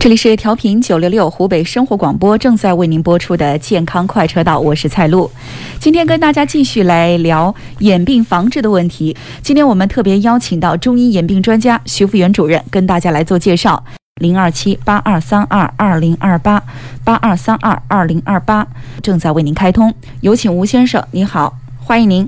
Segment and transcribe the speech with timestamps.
[0.00, 5.30] 这里是调频九六六湖北生活广播，正在为您播出的健康快车道，我是蔡璐。
[5.78, 9.14] 今天跟大家继续来聊眼病防治的问题。
[9.42, 13.84] 今天我们特别邀请到中医眼病专家徐福元主任跟大家来做介绍。
[14.22, 16.62] 零二七八二三二二零二八
[17.04, 18.66] 八二三二二零二八
[19.02, 19.92] 正在为您开通，
[20.22, 22.26] 有请吴先生，你好，欢迎您。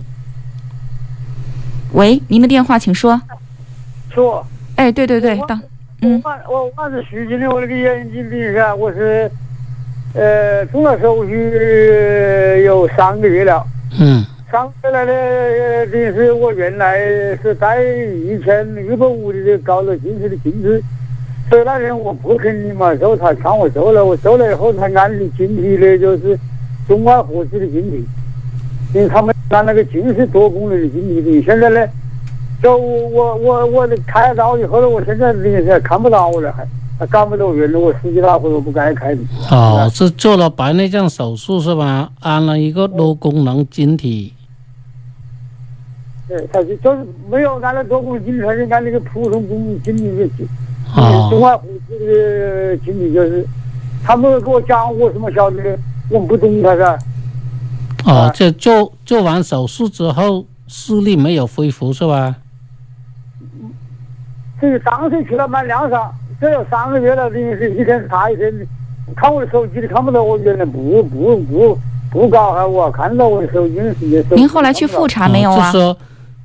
[1.92, 3.22] 喂，您的电话请说。
[4.10, 4.46] 说。
[4.76, 5.58] 哎，对对对，当。
[6.04, 9.30] 嗯，我我是徐经理，我那个眼睛病噻，我是，
[10.14, 11.30] 呃，做了手术
[12.64, 13.64] 有三个月了。
[14.00, 14.24] 嗯。
[14.50, 16.98] 三个月来的，等于是我原来
[17.40, 20.82] 是在一千一百五的高了近视的近视，
[21.48, 26.36] 所以那天我不肯你嘛，后他劝我做了，我做了以后他安的晶体的，就是
[26.88, 28.04] 中外合资的晶体，
[28.92, 31.86] 因为他们按那个近视多功能的晶体的，现在呢。
[32.62, 36.66] 就我我我我开刀以后呢，我现在等于是看不到了，还
[36.98, 37.78] 还赶不到人了。
[37.80, 39.20] 我十几大回我不该开的。
[39.50, 42.10] 哦，是做了白内障手术是吧？
[42.20, 44.32] 安了一个多功能晶体。
[46.28, 50.48] 对，他就就是没有安了多功能晶体，他就安那个普通功能晶体的晶。
[50.94, 51.28] 啊。
[51.30, 53.44] 中外护士的晶体就是，
[54.04, 55.78] 他们给我讲，我什么晓得？
[56.10, 56.98] 我不懂他噻。
[58.04, 62.36] 哦，这做做完手术之后，视力没有恢复是吧？
[64.62, 66.08] 这当时去了蛮亮上，
[66.40, 68.54] 这有三个月了，等于是一天查一天。
[69.16, 71.78] 看我的手机的看不到，我原来不不不
[72.12, 74.24] 不搞哈，我看到我的手机是。
[74.30, 75.56] 您后来去复查没有啊？
[75.56, 75.96] 就是说，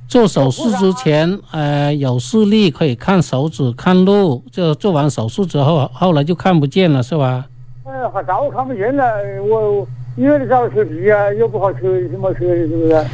[0.07, 7.45] 做手术之前，呃，有视力可以看手指看路，就做完手术之后，后来就看不见了，是吧？
[7.85, 9.03] 哎，还早看不见了？
[9.47, 11.79] 我因为你找车皮啊，又不好车，
[12.09, 13.05] 什么车是不是？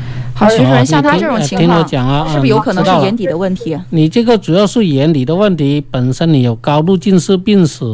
[0.43, 1.87] 好，徐主任，像他这种情况，
[2.27, 3.77] 是不是有可能是眼底的问题？
[3.91, 7.85] 你这个主要是眼底的问题，本身你有高度近视病史，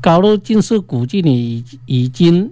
[0.00, 2.48] 高度近视估计你已经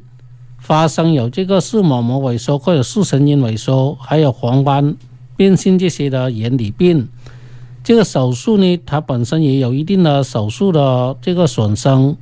[0.58, 4.96] 发生有这个视网膜萎缩或者视神经萎缩，还有黄斑
[5.36, 7.08] 变性这些的眼底病。
[7.84, 12.16] 这个手术呢，它本身也有一定的手术的这个损伤。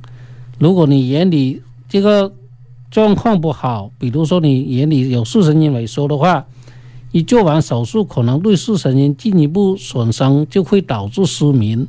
[0.59, 2.31] 如果你眼底这个
[2.91, 6.45] 状况不好，比如说你眼里有视神经萎缩的话，
[7.11, 11.87] 一做完手术，可能对视神经进一步损伤，就会导致失明。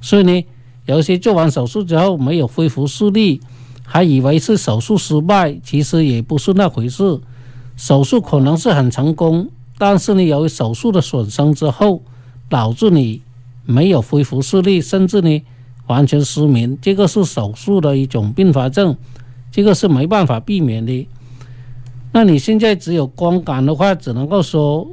[0.00, 0.44] 所以呢，
[0.86, 3.40] 有些做完手术之后没有恢复视力，
[3.84, 7.20] 还以为是手术失败，其实也不是那回事。
[7.76, 9.48] 手术可能是很成功，
[9.78, 12.02] 但是呢，由于手术的损伤之后，
[12.48, 13.22] 导致你
[13.64, 15.42] 没有恢复视力，甚至呢
[15.86, 16.76] 完全失明。
[16.82, 18.96] 这个是手术的一种并发症，
[19.52, 21.06] 这个是没办法避免的。
[22.16, 24.86] 那你现在只有光感的话，只能够说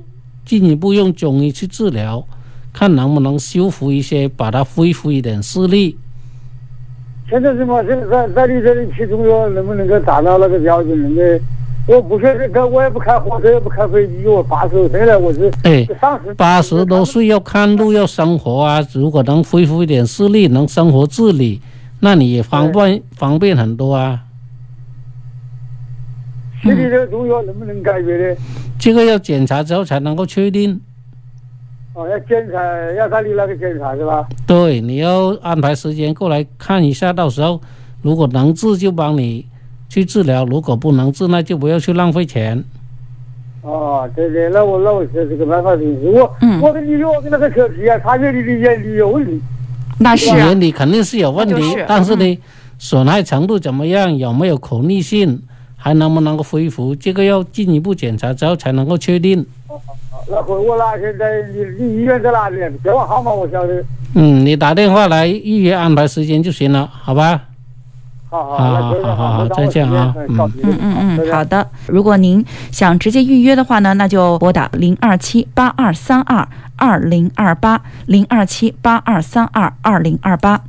[0.44, 2.26] 进一步用中医去治疗，
[2.74, 5.96] 看能不能修复一些，把它恢复一点视力。
[7.30, 7.84] 现在什么？
[7.84, 11.00] 现在在你这里吃中药，能不能够达到那个标准？
[11.00, 11.22] 能够？
[11.86, 15.88] 我不说这个，我也不开火车，也不开飞机，我八十多岁了，我是哎，
[16.36, 18.84] 八十多岁要看路，要生活啊。
[18.94, 21.62] 如果能恢复一点视力，能生活自理，
[22.00, 24.22] 那你也方便方便很多啊。
[26.62, 28.36] 视力的中药能不能解决呢？
[28.80, 30.80] 这个要检查之后才能够确定。
[31.94, 32.58] 哦，要检查，
[32.94, 34.28] 要看你那个检查是吧？
[34.48, 37.60] 对，你要安排时间过来看一下，到时候
[38.02, 39.46] 如果能治就帮你
[39.90, 42.64] 去治疗，如果不能治那就不要去浪费钱。
[43.62, 45.84] 哦，对对，那我那我是这个办法的。
[46.02, 49.42] 我我跟你说，我跟那个车皮啊，他觉得你的眼里有问题。
[50.00, 52.40] 那是眼里肯定是有问题，但是呢，
[52.80, 54.18] 损害程度怎么样？
[54.18, 55.44] 有没有可逆性？
[55.84, 56.96] 还能不能够恢复？
[56.96, 59.44] 这个要进一步检查之后才能够确定。
[60.30, 62.58] 那我在你你医院在哪里？
[62.84, 63.84] 电话号码我晓得。
[64.14, 67.42] 嗯，你打电话来预约安排时间就行了，好吧？
[68.30, 70.16] 好好好好好好，再见啊！
[70.30, 71.68] 嗯嗯嗯嗯，好的。
[71.88, 76.48] 如果您想直接预约的话呢，那就拨打零二七八二三二
[76.78, 80.62] 二零二八零二七八二三二二零二八。